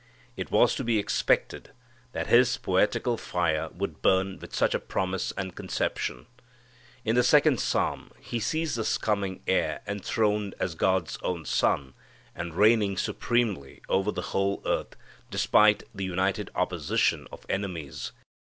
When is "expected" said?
0.97-1.69